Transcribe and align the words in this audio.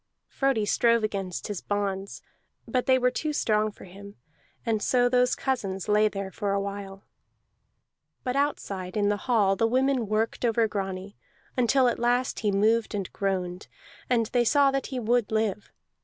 Frodi 0.27 0.65
strove 0.65 1.03
against 1.03 1.47
his 1.47 1.61
bonds, 1.61 2.23
but 2.67 2.87
they 2.87 2.97
were 2.97 3.11
too 3.11 3.31
strong 3.31 3.71
for 3.71 3.83
him; 3.83 4.15
and 4.65 4.81
so 4.81 5.07
those 5.07 5.35
cousins 5.35 5.87
lay 5.87 6.07
there 6.07 6.31
for 6.31 6.53
a 6.53 6.59
while. 6.59 7.03
But 8.23 8.35
outside 8.35 8.97
in 8.97 9.09
the 9.09 9.17
hall 9.27 9.55
the 9.55 9.67
women 9.67 10.07
worked 10.07 10.43
over 10.43 10.67
Grani 10.67 11.17
until 11.55 11.87
at 11.87 11.99
last 11.99 12.39
he 12.39 12.51
moved 12.51 12.95
and 12.95 13.13
groaned, 13.13 13.67
and 14.09 14.25
they 14.33 14.43
saw 14.43 14.71
that 14.71 14.87
he 14.87 14.99
would 14.99 15.31
live. 15.31 15.71